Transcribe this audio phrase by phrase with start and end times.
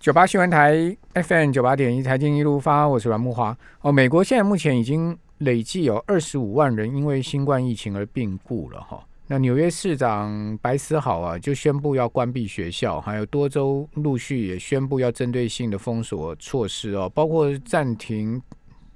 [0.00, 3.54] 九八新闻台 FM 九八点一财经一路发，我是阮木华。
[3.82, 9.06] 哦，美国现在目前已经累计有二十五万人因为新冠疫情而病故了哈。
[9.26, 18.40] 那纽约市长白思豪啊，就宣布要关闭学校，还有多州陆续也宣布要针对性的封锁措施哦，包括暂停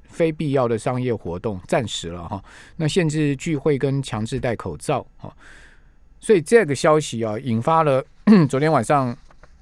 [0.05, 2.43] 非必要的商业活动，暂时了哈。
[2.77, 5.31] 那限制聚会跟强制戴口罩哈。
[6.19, 8.03] 所以这个消息啊，引发了
[8.49, 9.15] 昨天晚上。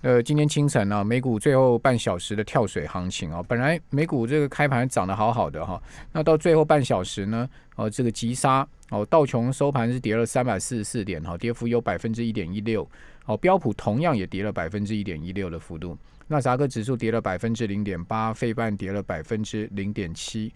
[0.02, 12.86] 呃，今天清晨呢，美股最后半小时的跳水行情啊，本来美股这个开盘涨得好好的哈，那到最后半小时呢，呃，这个急杀哦，道琼收盘是跌了三百四十四点哈，跌幅有百分之一点一六，
[13.24, 15.96] 哦，标普同样也跌了百分之一点一六的幅度。
[16.28, 20.52] 纳萨克指数跌了百分之零点八，费半跌了百分之零点七，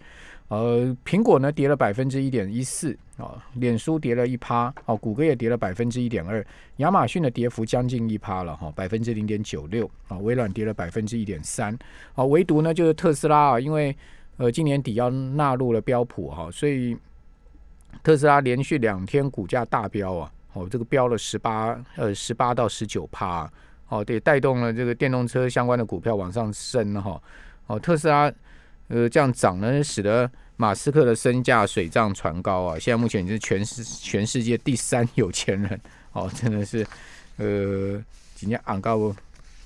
[0.47, 6.43] 呃，苹果呢跌了百分之一点一四啊，脸书跌了一趴，哦，谷歌也跌了百分之一点二，
[6.77, 11.77] 亚马逊的跌幅将近一趴了哈，百分之零点九六啊，微软跌了百分之一点三，
[12.15, 13.95] 啊，唯独呢就是特斯拉啊，因为
[14.37, 16.97] 呃今年底要纳入了标普哈，所以
[18.03, 23.49] 特斯拉连续两天股价大飙啊，哦，这个飙了十八呃十八到十九趴。
[23.89, 27.21] 哦，对，带动了这个电动车相关的股票往上升哈。
[27.67, 28.29] 哦，特斯拉
[28.89, 32.77] 呃这样涨呢，使得马斯克的身价水涨船高啊。
[32.77, 35.79] 现在目前已经是全世全世界第三有钱人
[36.11, 36.85] 哦，真的是
[37.37, 38.03] 呃
[38.35, 39.15] 今天昂高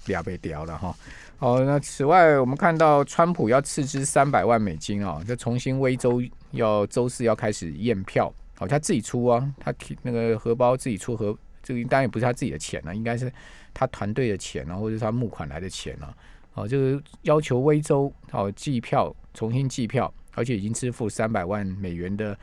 [0.06, 0.96] 两倍屌了哈。
[1.40, 6.22] 哦，那此外我们看到川普要斥资三百万美金啊，就重新威州
[6.52, 13.32] 要周四要开始验票，哦，他自己出啊，他提那个荷包自己出荷，这个当然也不是他自己的钱了，应该是。
[13.74, 16.14] 他团队的钱啊，或者是他募款来的钱啊，
[16.56, 22.38] 哦，就是要求威州哦计票重新计票，而且已经支付三百万美元的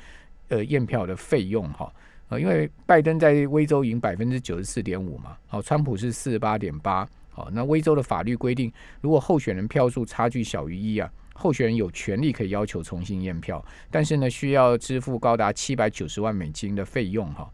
[0.48, 1.92] 呃验票的费用哈，
[2.30, 17.48] 呃，因为拜登在威州赢百分之九十四点五嘛，哦，川普是四十八点八，哦，那威州的法律规定，如果候选人票数差距小于一啊，候选人有权利可以要求重新验票，但是呢，需要支付高达七百九十万美金的费用哈。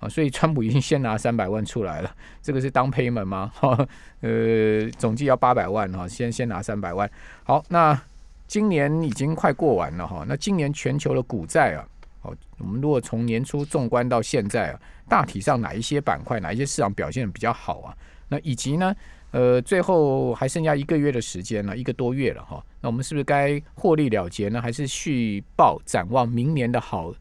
[0.00, 3.50] 啊，所以川普已经先拿三百万出来了，这个是当 payment 吗？
[3.58, 3.76] 哈，
[4.20, 7.10] 呃，总计要八百万哈，先先拿三百万。
[7.42, 8.00] 好，那
[8.46, 11.84] 今年已经快过完了哈，那今年全球的股债啊，
[12.20, 17.92] 好，我们如果从年初纵观到现在啊，大体上哪一些板块、哪一些市场表现比较好啊？
[18.28, 18.94] 那以及呢，
[19.30, 24.60] 呃，最后还剩下一个月的时间了，一个多月了哈，那我们是不是该获利了结呢？
[24.60, 27.12] 还是续报展望明年的好？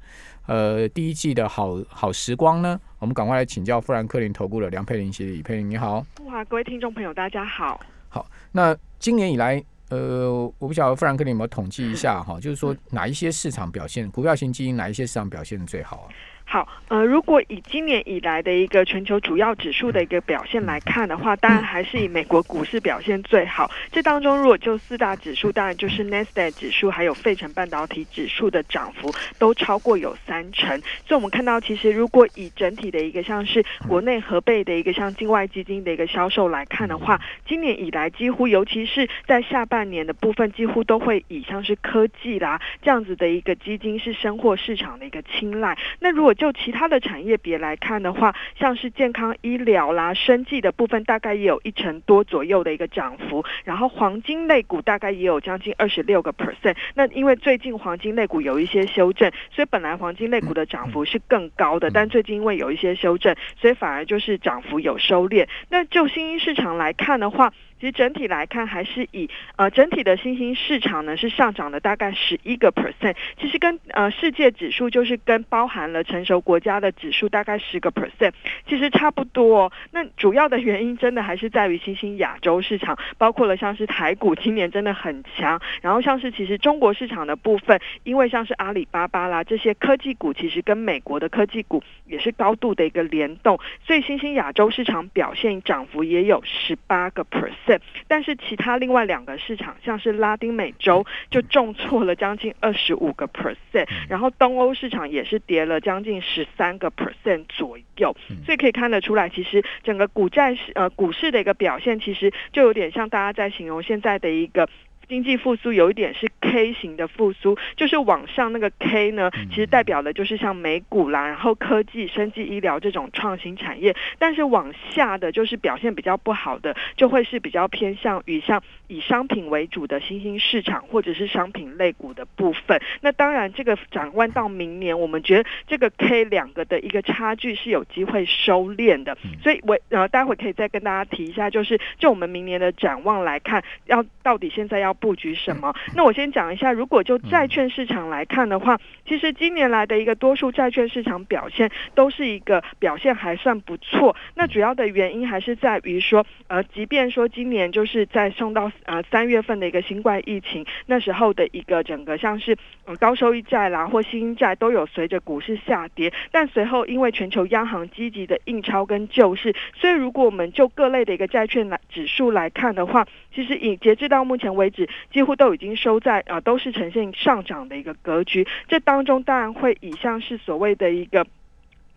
[0.46, 16.08] 呃，第一季的好好时光呢，我们赶快来请教富兰克林投顾的梁佩玲协理，佩玲你好，哇，各位听众朋友大家好，好，那今年以来，呃，我不晓得富兰克林有没有统计一下哈，就是说哪一些市场表现，股票型基金哪一些市场表现的最好啊？
[16.50, 23.70] 好，呃，如果以今年以来的一个全球主要指数的一个表现来看的话，当然还是以美国股市表现最好。
[23.92, 30.82] 这当中，如果就四大指数，当然就是 n e s t a q 指数还有费城半导体指数的涨幅都超过有三成。
[31.06, 45.78] 所以，我们看到，其实如果以整体的一个像是国内合备的一个像境外基金的一个销售来看的话，今年以来几乎，尤其是在下半年的部分，几乎都会以像是科技啦这样子的一个基金是深获市场的一个青睐。
[46.00, 53.44] 那如果就其他的产业别来看的话，像是健康医疗啦、生计的部分，大概也有一成多左右的一个涨幅。
[53.64, 56.76] 然后黄金类股大概也有将近二十六个 percent。
[56.94, 65.48] 那因为最近黄金类股有一些修正，所以本来黄金类股的涨幅是更高的，但最近因为有一些修正，所以反而就是涨幅有收敛。
[65.70, 73.16] 那就新兴市场来看的话，其实整体来看，还是以呃整体的新兴市场呢是上涨了大概十一个 percent。
[73.40, 78.32] 其实跟呃世界指数就是跟包含了成熟国家的指数大概十个 percent，
[78.68, 79.72] 其实差不多。
[79.92, 97.67] 那主要的原因真的还是在于新兴亚洲市场，包括了像是台股今年真的很强，然后像是其实中国市场的部分，因为像是阿里巴巴啦这些科技股，其实跟美国的科技股也是高度的一个联动，所以新兴亚洲市场表现涨幅也有十八个 percent。
[98.08, 108.16] 但是其他另外两个市场，像是拉丁美洲就重挫了将近二十五个 percent，然后东欧市场也是跌了将近十三个 percent 左右，
[108.46, 114.70] 所以可以看得出来，其实整个股债市呃股市的一个表现，其实就有点像大家在形容现在的一个。
[115.08, 132.82] 经济复苏有一点是 K 型的复苏，就是往上那个 K 呢，其实代表的就是像美股啦，然后科技、生技、医疗这种创新产业，但是往下的就是表现比较不好的，就会是比较偏向于像以商品为主的新兴市场或者是商品类股的部分。
[133.00, 144.97] 那当然，这个展望到明年，我们觉得这个 K 两个的一个差距是有机会收敛的，所以我呃待会可以再跟大家提一下，就是就我们明年的展望来看，要到底现在要。
[145.00, 145.74] 布局什么？
[145.96, 154.16] 那我先讲一下，如果就债券市场来看的话，其实今年来的一个多数债券市场表现都是一个表现还算不错。
[154.36, 162.58] 那主要的原因还是在于说，呃，即便说今年就是在送到呃三月份的一个新冠疫情那时候的一个整个像是
[163.00, 174.87] 高收益债啦或新债都有随着股市下跌，但随后因为全球央行积极的印钞跟救市，所以如果我们就各类的一个债券来指数来看的话，其实以截至到目前为止。
[175.12, 178.48] 几乎都已经收在啊，都是呈现上涨的一个格局。
[178.68, 181.26] 这当中当然会以像是所谓的一个。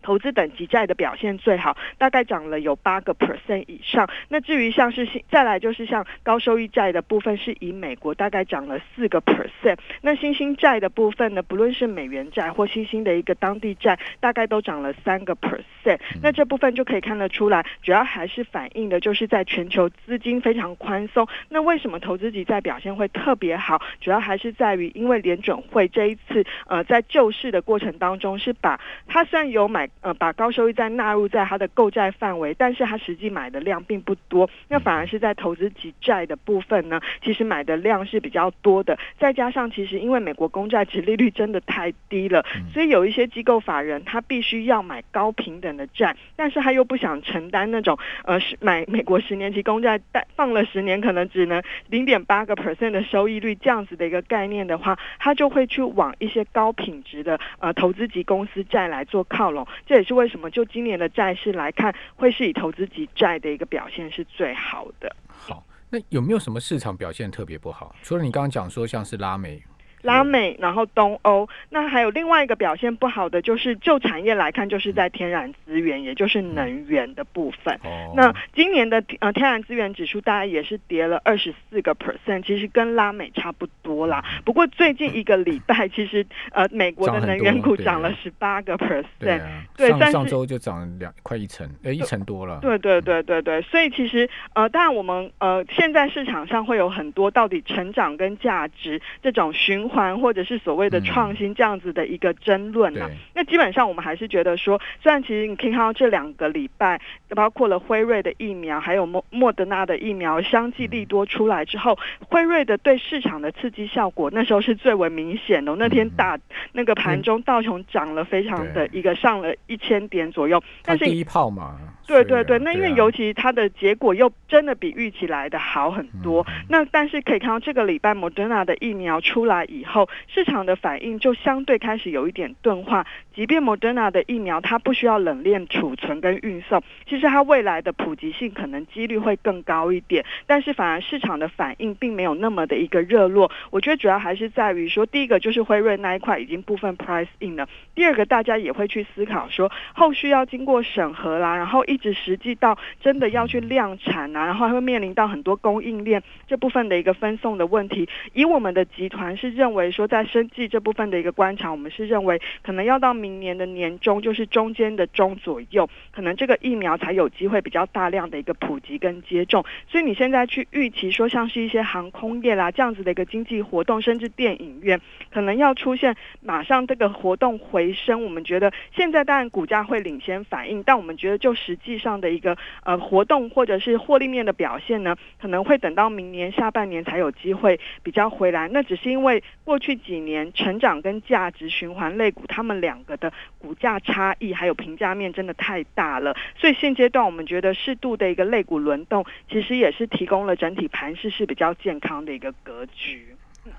[0.01, 4.09] 投资等级债的表现最好，大概涨了有八个 percent 以上。
[4.29, 9.77] 那至于像是新再来就是像高收益债的部分，是以美国大概涨了四个 percent。
[10.01, 15.99] 那新兴债的部分呢，不论是美元债或新兴的一个当地债，大概都涨了三个 percent。
[16.21, 21.27] 那这部分就可以看得出来，主要还是反映的就是在全球资金非常宽松。
[21.49, 23.81] 那为什么投资级债表现会特别好？
[23.99, 29.89] 主要还是在于因为联准会这一次呃在救市的过程当中，是把它虽然有买。
[30.01, 38.97] 呃，把高收益债纳入在它的购债范围，但是它实际买的量并不多，那反而是在投资级债的部分呢，其实买的量是比较多的。
[39.19, 42.43] 再加上其实因为美国公债值利率真的太低了，
[42.73, 59.67] 所以有一些机构法人他必须要买高平等的债，但是他又不想承担那种呃是买美国十年期公债，但放了十年可能只能零点八个 percent 的收益率这样子的一个概念的话，他就会去往一些高品质的呃投资级公司债来做靠拢。
[59.91, 65.13] 这也是为什么，就今年的债市来看，会是以投资级债的一个表现是最好的。
[65.27, 67.93] 好，那有没有什么市场表现特别不好？
[68.01, 69.61] 除了你刚刚讲说，像是拉美。
[70.01, 77.73] 拉美，然后东欧，那还有另外一个表现不好的，就是就产业来看，就是在天然资源，也就是能源的部分。
[77.83, 84.23] 哦那今年的呃天然资源指数大概也是跌了二十四个 percent，其实跟拉美差不多啦。
[84.43, 89.41] 不过最近一个礼拜，其实呃美国的能源股涨了十八个 percent，
[89.77, 92.59] 对，上上周就涨两快一成，呃一成多了。
[92.61, 99.90] 对对对对对，所以其实呃当然我们呃现在市场上会有很多到底成长跟价值这种循。
[99.91, 103.09] 环或者是所谓的创新这样子的一个争论呢？
[103.35, 106.99] 那基本上我们还是觉得说，虽然其实你可以看到这两个礼拜，
[107.29, 115.75] 包括了辉瑞的疫苗，还有莫莫德纳的疫苗相继利多出来之后，辉瑞的对市场的刺激效果那时候是最为明显的。
[115.75, 116.37] 那天打
[116.71, 121.77] 那个盘中道琼涨了非常的一个上了一千点左右，但是第一炮嘛，
[122.11, 126.45] 对对对，那因为尤其它的结果又真的比预期来的好很多。
[126.69, 133.03] 那但是可以看到这个礼拜莫德纳的疫苗出来以以后市场的反应就相对开始有一点钝化。
[133.33, 140.23] 即便 Moderna 的疫苗它不需要冷链储存跟运送，其实它未来的普及性可能几率会更高一点。
[140.45, 143.51] 但是反而市场的反应并没有那么的一个热络。
[143.71, 147.67] 我觉得主要还是在于说，第一个就是辉瑞那一块已经部分 price in 了。
[147.95, 158.09] 第二个大家也会去思考说，后续要经过审核啦，然后一直实际到真的要去量产啊，然后还会面临到很多供应链这部分的一个分送的问题。
[158.33, 169.63] 以我们的集团是认认为说，在生计这部分的一个观察，我们是认为可能要到明年的年中，就是中间的中左右，可能这个疫苗才有机会比较大量的一个普及跟接种。
[169.87, 174.99] 所以你现在去预期说，像是一些航空业啦这样子的一个经济活动，甚至电影院，
[175.31, 178.23] 可能要出现马上这个活动回升。
[178.23, 188.67] 我们觉得现在当然股价会领先反应，但我们觉得就实际上的一个呃活动或者是获利面的表现呢，可能会等到明年下半年才有机会比较回来。
[188.69, 189.43] 那只是因为。
[189.63, 203.33] 过去几年成长跟价值循环类股，他们两个的股价差异还有评价面真的太大了，所以现阶段我们觉得适度的一个类股轮动，其实也是提供了整体盘势是比较健康的一个格局。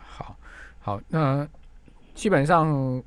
[0.06, 0.34] 好，
[0.80, 1.46] 好，那
[2.14, 3.02] 基本上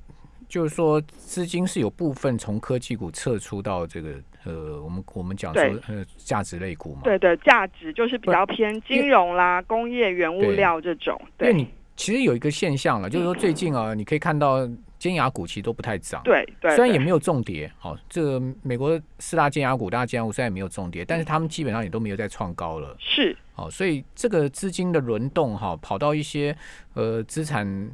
[0.48, 4.10] 就是说资金是有部分从科技股撤出到这个
[4.46, 11.68] 呃，我们我们讲说呃价值类股嘛，对对，价值就是比较偏金融啦、工业、原物料这种，对你。
[11.98, 14.70] 其实有一个现象了，就是说最近啊，你可以看到。
[14.98, 16.22] 尖牙股其实都不太涨。
[16.24, 22.96] 对对，虽然也没有重跌，好，这个美国四大尖牙股、大尖牙股虽然也没有重跌，但是他们基本上也都没有再创高了。
[22.98, 26.58] 是，好，所以这个资金的轮动哈，跑到一些
[26.96, 27.92] 呃资产，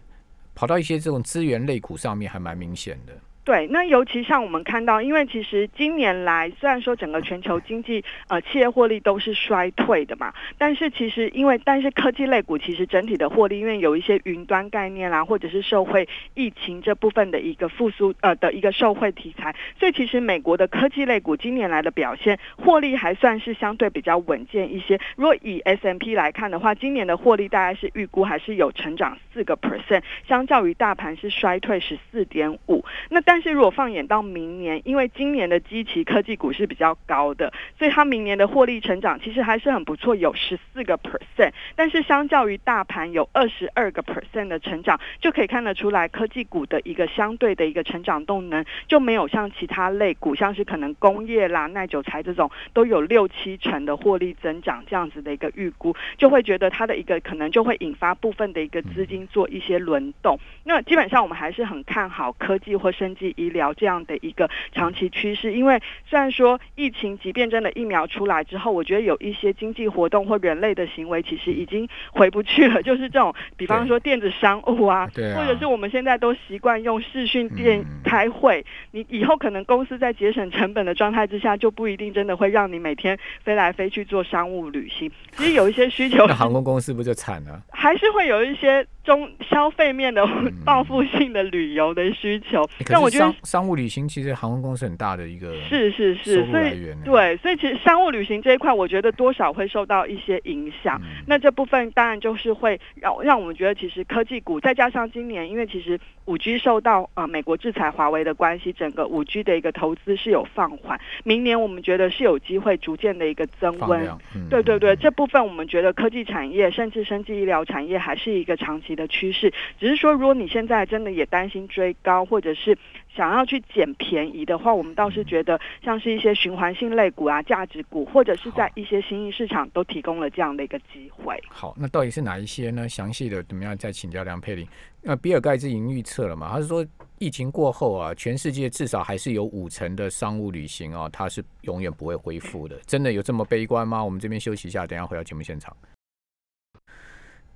[0.55, 3.13] 跑到一些这种资源类股上面，还蛮明显的。
[3.43, 25.00] 对，那尤其像我们看到，因为其实今年来虽然说整个全球经济呃企业获利都是衰退的嘛，但是其实因为但是科技类股其实整体的获利，因为有一些云端概念啦，或者是社会疫情这部分的一个复苏呃的一个受惠题材，所以其实美国的科技类股今年来的表现获利还算是相对比较稳健一些。
[25.15, 32.86] 如果以 S M P 来看的话，今年的获利大概是预估还是有成长四个 percent，相较于大盘是衰退十四点五。
[33.10, 41.54] 那但是如果放眼到明年，因为今年的基期科技股是比较高的，所以它明年的获利成长其实还是很不错，有十四个 percent。
[41.78, 60.38] 但是相较于大盘有二十二个 percent 的成长，就可以看得出来科技股的一个相对的一个成长动能就没有像其他类股，像是可能工业啦、耐久材这种都有六七成的获利增长这样子的一个预估，就会觉得它的一个可能就会引发部分的一个资金做一些轮动。
[60.66, 85.12] 那基本上我们还是很看好科技或生技医疗这样的一个长期趋势，因为虽然说疫情即便真的疫苗出来之后，我觉得有一些经济活动或人类的行为其实已经回不去了，就是这种，比方说电子商务啊，或者是我们现在都习惯用视讯电开会，你以后可能公司在节省成本的状态之下，就不一定真的会让你每天飞来飞去做商务旅行。
[85.38, 87.62] 其实有一些需求，那航空公司不就惨了？
[87.72, 90.25] 还是会有一些中消费面的
[90.65, 93.34] 报复性的旅游的需求，但我觉得。
[93.43, 101.01] 商务旅行其实航空公司很大的一个是是是，所以对，所以其实商务旅行这一块，我觉得多少会受到一些影响。
[101.25, 111.00] 那这部分当然就是会让让我们觉得，其实科技股再加上今年，因为其实五 G 受到呃美国制裁华为的关系，整个五 G 的一个投资是有放缓。
[111.24, 114.08] 明年我们觉得是有机会逐渐的一个增温。
[114.50, 119.51] 对对对，这部分我们觉得科技产业甚至生技医疗产业还是一个长期的趋势。
[119.79, 122.77] 只是说，如果你现在真的也担心追高，或者是
[123.15, 131.39] 想要去捡便宜的话，我们倒是觉得像是一些循环性类股啊、价值股，或者是在一些新兴市场都提供了这样的一个机会。
[131.50, 132.88] 好，那到底是哪一些呢？
[132.88, 133.77] 详细的怎么样？
[133.77, 134.67] 再请教梁佩玲。
[135.01, 136.50] 那比尔盖茨已经预测了嘛？
[136.51, 136.86] 他是说
[137.17, 142.79] 疫情过后啊，全世界至少还是有五成的商务旅行啊，它是永远不会恢复的。
[142.86, 144.03] 真的有这么悲观吗？
[144.03, 145.75] 我们这边休息一下，等下回到节目现场。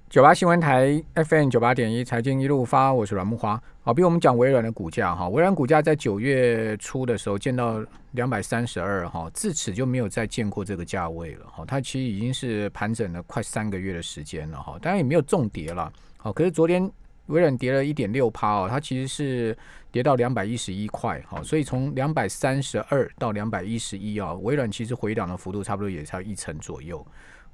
[0.07, 3.61] 九八新闻台 FM 九八点一财经一路发，我是阮木花。
[3.81, 11.65] 好，比我们讲微软的股价哈，微软股价在九月初的时候见到两百三十二哈，自此就没有再见过这个价位了哈。
[11.65, 15.91] 它其实已经是盘整了快三个月的时间了哈，当然也没有重跌了。
[16.17, 16.89] 好，可是昨天
[17.25, 19.57] 微软跌了一点六趴哦，它其实是
[19.91, 27.05] 跌到两百一十一块哈，所以从两百三十二到两百一十一啊，微软其实回档的幅度差不多也才一成左右。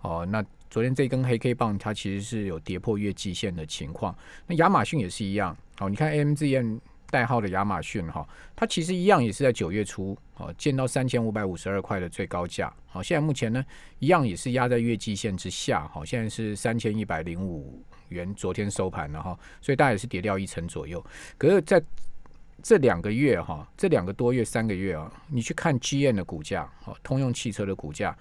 [0.01, 4.17] 哦，那昨天这根黑 K 棒，它其实是有跌破月季线的情况。
[4.47, 5.55] 那亚马逊也是一样。
[5.77, 8.25] 好，你看 AMZN 代号的亚马逊哈，
[8.55, 12.73] 它其实一样也是在九月初哦见到三千五百五十二块的最高价。
[12.87, 13.61] 好，现在目前呢，
[13.99, 15.85] 一样也是压在月季线之下。
[15.89, 21.05] 好，现在是三千一百零五元，昨天收盘了哈，所以大概也是跌掉一成左右。
[21.37, 21.83] 可是在
[22.63, 28.17] 这两个月哈，这两个多月、三个月啊，你去看 GM 的股价，好，通用汽车的股价。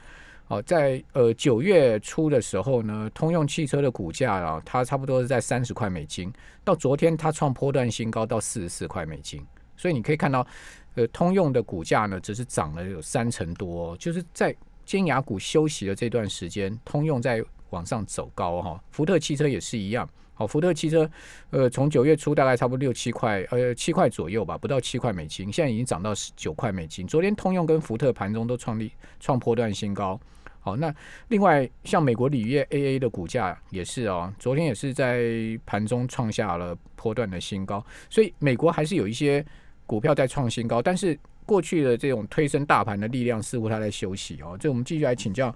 [0.51, 6.31] 哦，在呃九月初的时候呢，通用汽车的股价啊，它差不多是在三十块美金。
[6.65, 9.41] 到昨天，它创波段新高到四十四块美金。
[9.77, 10.45] 所以你可以看到，
[10.97, 14.53] 呃，通用的股价呢，只是涨了有三成多，就是在
[14.85, 17.41] 尖牙股休息的这段时间，通用在
[17.71, 18.83] 往上走高哈。
[18.91, 21.09] 福特汽车也是一样，好，福特汽车
[21.51, 27.07] 呃从九月初大概差不多六七块，呃七块左右吧，不到七块美金，现在已经涨到十九块美金。
[27.07, 28.91] 昨天通用跟福特盘中都创立
[29.21, 30.19] 创波段新高。
[30.63, 30.95] 好，那
[31.29, 35.23] 另外像美国铝业 AA 的股价也是哦，昨天也是在
[35.65, 39.43] 盘中创下了波段的新高，所以美国还是有一些
[39.87, 44.55] 股票在创新高，但是过去的这种推升大盘的力量似乎它在休息哦。
[44.61, 45.53] 这我们继续来请教，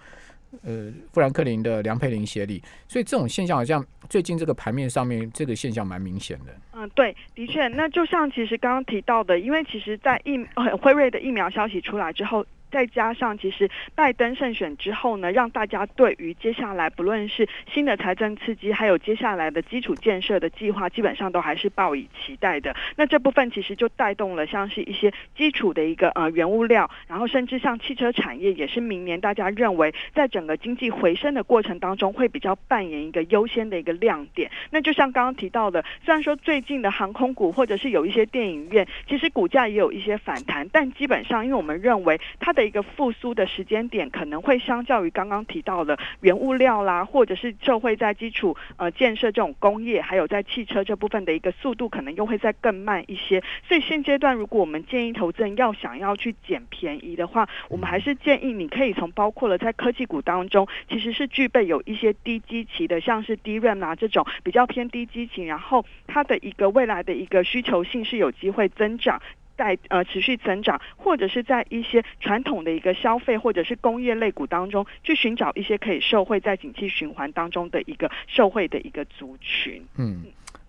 [0.62, 6.56] 呃，富兰克林的梁佩玲协理，所以这种现象好像最近这个盘面上面这个现象蛮明显的。
[6.72, 10.38] 嗯，对，的确，那就像其实刚刚提到的，因为其实在疫
[10.80, 12.44] 辉瑞的疫苗消息出来之后。
[12.74, 22.74] 再加上其实拜登胜选之后呢，让大家对于接下来不论是新的财政刺激，还有接下来的基础建设的计划，基本上都还是抱以期待的。
[22.96, 34.50] 那这部分其实就带动了像是一些基础的一个呃原物料，然后甚至像汽车产业也是明年大家认为在整个经济回升的过程当中会比较扮演一个优先的一个亮点。
[34.70, 53.42] 那就像刚刚提到的，虽然说最近的航空股或者是有一些电影院，其实股价也有一些反弹，但基本上因为我们认为它的一个复苏的时间点可能会相较于刚刚提到的原物料啦，或者是社会在基础呃建设这种工业，还有在汽车这部分的一个速度可能又会再更慢一些。
[53.68, 69.20] 所以现阶段如果我们建议投资人要想要去捡便宜的话，我们还是建议你可以从包括了在科技股当中，其实是具备有一些低基期的，像是低润啊这种比较偏低基期，然后它的一个未来的一个需求性是有机会增长。
[69.56, 79.82] 在呃持续增长，或者是在一些传统的一个消费或者是工业类股当中，去寻找一些可以受惠在景气循环当中的一个受惠的一个族群。
[79.98, 80.24] 嗯，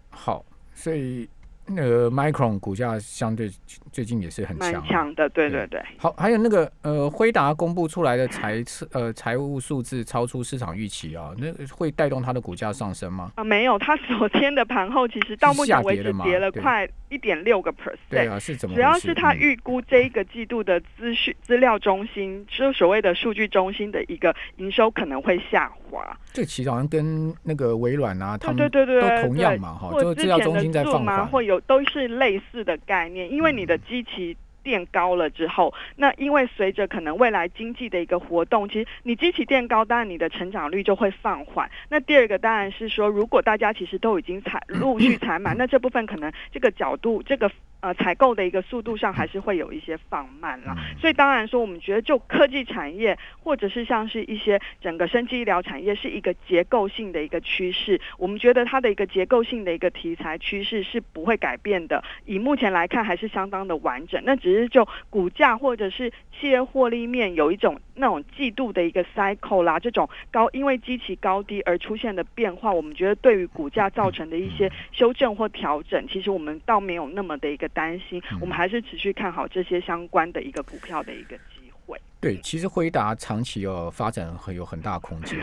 [0.10, 1.28] 好，所以。
[1.68, 3.50] 那个 Micron 股价相对
[3.92, 5.82] 最近也是很强，强的，对对对。
[5.98, 13.32] 好，还有那个呃，辉达公布出来的财测呃财务数字超出市场预期啊，那会带动它的股价上升吗？
[13.36, 17.98] 啊，没有，它昨天的盘后其实到目前为止跌了快一点六个 percent。
[18.10, 18.76] 对啊，是怎么？
[18.76, 26.16] 主要是它预估这一个季度的资讯资料中心，就所谓的数据中心的一个营收可能会下滑。
[26.36, 34.38] 这其实好像跟那个微软啊，他们对对对都同样嘛，哈，就资料中心在放缓，或有都是类似的概念，因为你的机器。
[34.66, 41.70] 垫高了之后，那因为随着可能未来经济的一个活动，其实你机器垫高，当然你的成长率就会放缓。
[41.90, 47.50] 那第二个当然是说，如果大家其实都已经采陆续采买，那这部分可能这个角度这个。
[47.82, 62.04] 呃，采购的一个速度上还是会有一些放慢了，所以当然说，我们觉得就科技产业或者是像是一些整个生技医疗产业是一个结构性的一个趋势，我们觉得它的一个结构性的一个题材趋势是不会改变的。
[62.26, 64.20] 以目前来看，还是相当的完整。
[64.26, 66.10] 那只是就股价或者是
[66.40, 77.66] 企业获利面有一种那种季度的一个 cycle 啦，这种高因为基期高低而出现的变化，我们觉得对于股价造成的一些修正或调整，其实我们倒没有那么的一个。
[77.76, 82.00] 担心，我们还是持续看好这些相关的一个股票的一个机会。
[82.22, 85.38] 对，其实辉达长期要发展很有很大空间。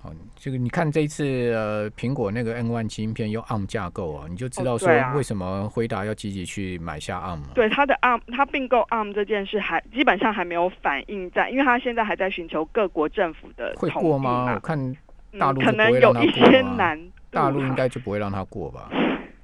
[0.00, 7.40] 好，这个你看这一次呃，苹果那个 N One 芯片用 ARM 架构啊，你就知道说为什么辉达要积极去买下 ARM。
[7.52, 14.54] 对，它的 ARM，它并购 ARM 这件事还基本上还没有反映在，因为它现在还在寻求各国政府的会过吗？
[14.54, 14.96] 我看
[15.36, 16.96] 大陆可能有一些难，
[17.30, 18.88] 大陆应该就不会让它过吧？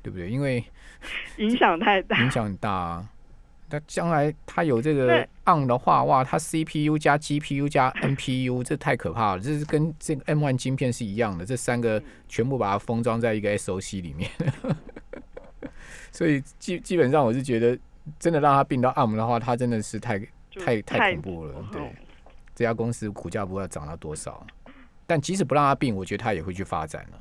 [0.03, 0.31] 对不对？
[0.31, 0.65] 因为
[1.39, 3.05] 影响太大，影响很大啊！
[3.71, 9.41] 那将来它有这个 on 的话，哇，它 CPU 加 GPU 加 NPU，这太可怕了！
[9.43, 14.31] 这是跟这个 M1 晶片是一样的，这三个全部把它封装在一个 SOC 里面。
[16.13, 17.77] 所以基基本上，我是觉得，
[18.21, 20.19] 真的让它并到 ARM 的话，它真的是太
[20.65, 21.55] 太太恐怖了。
[21.73, 21.93] 对，
[22.55, 24.47] 这家公司股价不知道涨到多少。
[25.07, 27.21] 但即使不让它并，我觉得它也会去发展了。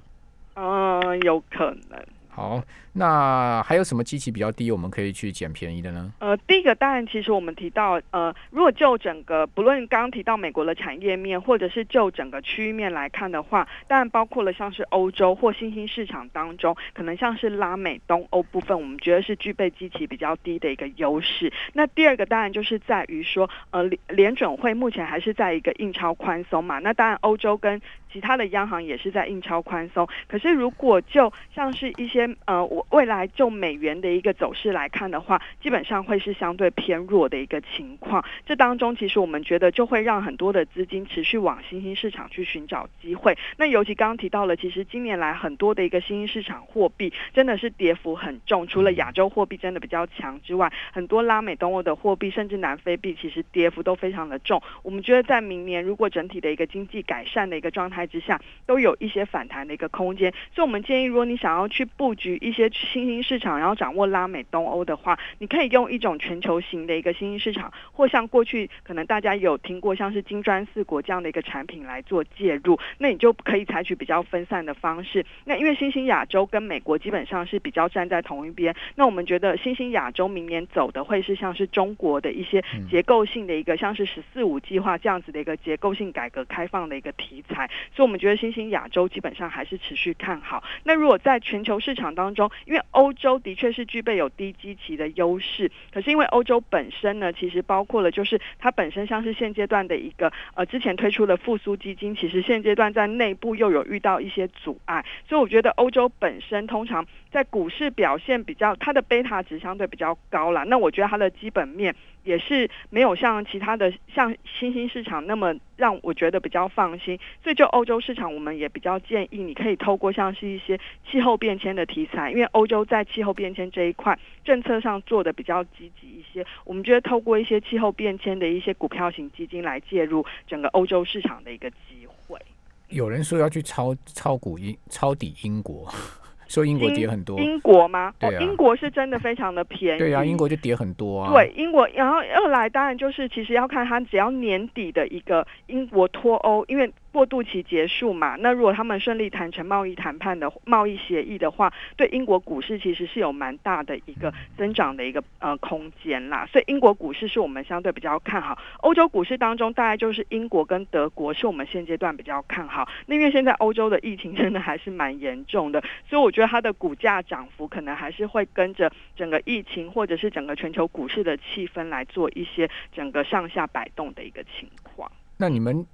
[0.56, 2.06] 嗯，有可能。
[2.36, 2.60] 好，
[2.94, 6.12] 那还有什么机器比较低，我们可以去捡便宜的呢？
[6.18, 21.54] 呃，第一个当然，其实我们提到，呃，如果就整个不论刚刚提到美国的产业面，或者是就整个区域面来看的话，当然包括了像是欧洲或新兴市场当中，可能像是拉美、东欧部分，我们觉得是具备机器比较低的一个优势。
[21.74, 27.80] 那第二个当然就是在于说，呃，联联准会目前还是在一个印钞宽松嘛，那当然欧洲跟
[28.14, 38.24] 其他的央行也是在印钞宽松，可是如果就像是一些呃，我未来就美元的一个走势来看的话，基本上会是相对偏弱的一个情况。
[38.46, 43.36] 这当中，其实我们觉得就会让很多的资金持续往新兴市场去寻找机会。
[43.58, 54.62] 那尤其刚刚提到了，其实今年来很多的一个新兴市场货币真的是跌幅很重，除了亚洲货币真的比较强之外，很多拉美、东欧的货币，甚至南非币，其实跌幅都非常的重。
[54.84, 60.32] 我们觉得在明年，如果整体的一个经济改善的一个状态之下，都有一些反弹的一个空间。
[60.54, 75.26] 所以，我们建议，如果你想要去布局一些新兴市场，然后掌握拉美、东欧的话，你可以用一种全球型的一个新兴市场，或像过去可能大家有听过像是金砖四国这样的一个产品来做介入，那你就可以采取比较分散的方式。
[75.46, 87.70] 那因为新兴亚洲跟美国基本上是比较站在同一边，那我们觉得新兴亚洲明年走的会是像是中国的一些结构性的一个像是“十四五”计划这样子的一个结构性改革开放的一个题材。
[87.96, 90.64] 所以我们觉得新兴亚洲基本上还是持续看好。
[90.84, 110.64] 那如果在全球市场当中，因为欧洲的确是具备有低基期的优势，可是因为欧洲本身呢，其实包括了就是它本身像是现阶段的一个呃之前推出的复苏基金，其实现阶段在内部又有遇到一些阻碍，所以我觉得欧洲本身通常在股市表现比较，它的贝塔值相对比较高啦。
[110.64, 111.94] 那我觉得它的基本面。
[112.24, 132.40] 也是没有像其他的像新兴市场那么让我觉得比较放心，所以就欧洲市场，我们也比较建议你可以透过像是一些气候变迁的题材，因为欧洲在气候变迁这一块政策上做的比较积极一些，我们觉得透过一些气候变迁的一些股票型基金来介入整个欧洲市场的一个机会。
[132.88, 135.94] 有人说要去抄抄股英抄底英国。
[136.54, 138.14] 说英国跌很多，英国吗？
[138.20, 140.00] 对啊，英国是真的非常的便宜。
[140.00, 141.34] 对啊，英国就跌很多啊。
[141.34, 146.92] 对，英国，然后二来当然就是其实要看它只要年底的一个英国脱欧，因为。
[147.14, 148.36] 过渡期结束嘛？
[148.40, 156.48] 那如果他们顺利谈成贸易谈判的贸易协议的话，对英国股市其实是有蛮大的一个增长的一个呃空间啦。
[156.52, 158.58] 所以英国股市是我们相对比较看好。
[158.82, 162.90] 欧洲股市当中，大概就是英国跟德国是我们现阶段比较看好。
[163.06, 175.12] 那因为现在欧洲的疫情真的还是蛮严重的，所以我觉得它的股价涨幅可能还是会跟着整个疫情或者是整个全球股市的气氛来做一些整个上下摆动的一个情况。
[175.38, 175.86] 那你们？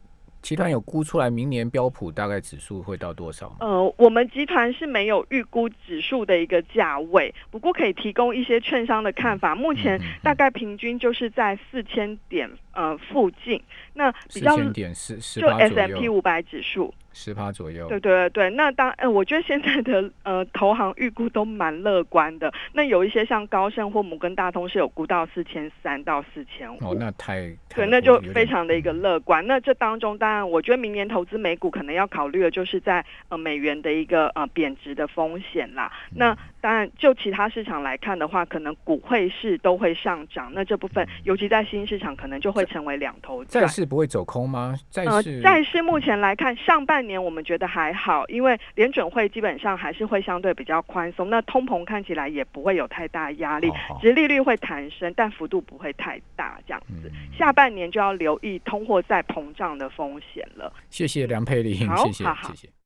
[0.41, 3.58] 集团有估出来明年标普大概指数会到多少吗？
[3.60, 9.54] 呃，我们集团是没有预估指数的一个价位，不过可以提供一些券商的看法。
[9.54, 13.62] 目前大概平均就是在四千点呃附近。
[13.93, 16.93] 那比较点是就 S M P 五百指数。
[17.13, 22.54] 十趴左右，对对对对，那当呃，我觉得现在的呃投行预估都蛮乐观的。
[22.74, 29.45] 那有一些像高盛或摩根大通是有估到四千三到四千五，哦，那太对，那就非常的一个乐观。
[29.45, 35.91] 那这当中当然，我觉得明年投资美股可能要考虑的就是在呃美元的一个呃贬值的风险啦。
[36.15, 40.52] 那当然，就其他市场来看的话，可能股汇市都会上涨。
[40.54, 43.43] 那这部分尤其在新市场，可能就会成为两头。
[43.45, 44.76] 债市不会走空吗？
[44.89, 47.00] 债市债市目前来看上半。
[47.10, 53.67] 年我们觉得还好，因为联准会基本上还是会相对比较宽松，那通膨看起来也不会有太大压力，
[54.02, 57.10] 直利率会弹升，但幅度不会太大，这样子。
[57.36, 60.72] 下半年就要留意通货再膨胀的风险了。
[60.89, 62.79] 谢谢梁佩玲，谢谢谢谢。